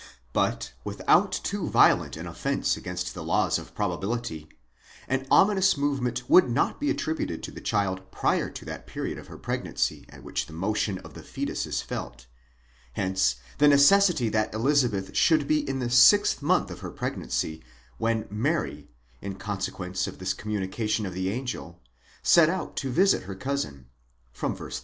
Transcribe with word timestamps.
But, 0.33 0.73
without 0.83 1.31
too 1.31 1.69
violent 1.69 2.17
an 2.17 2.25
offence 2.25 2.75
against 2.75 3.13
the 3.13 3.23
laws 3.23 3.59
of 3.59 3.75
probability, 3.75 4.49
an 5.07 5.27
ominous 5.29 5.77
movement 5.77 6.27
would 6.27 6.49
not 6.49 6.79
be 6.79 6.89
attributed 6.89 7.43
to 7.43 7.51
the 7.51 7.61
child 7.61 8.09
prior 8.11 8.49
to 8.49 8.65
that 8.65 8.87
period 8.87 9.19
of 9.19 9.27
her 9.27 9.37
pregnancy 9.37 10.07
at 10.09 10.23
which 10.23 10.47
the 10.47 10.53
motion 10.53 10.97
of 10.97 11.13
the 11.13 11.21
foetus 11.21 11.67
is 11.67 11.83
felt; 11.83 12.25
hence 12.93 13.35
the 13.59 13.67
necessity 13.67 14.27
that 14.29 14.55
Elizabeth 14.55 15.15
should 15.15 15.47
be 15.47 15.59
in 15.69 15.77
the 15.77 15.91
sixth 15.91 16.41
month 16.41 16.71
of 16.71 16.79
her 16.79 16.89
pregnancy 16.89 17.63
when 17.99 18.25
Mary, 18.31 18.89
in 19.21 19.35
consequence 19.35 20.07
of 20.07 20.17
the 20.17 20.25
communication 20.35 21.05
of 21.05 21.13
the 21.13 21.29
angel, 21.29 21.79
set 22.23 22.49
out 22.49 22.75
to 22.75 22.89
visit 22.91 23.21
her 23.25 23.35
cousin 23.35 23.85
(v. 24.33 24.47
36). 24.55 24.79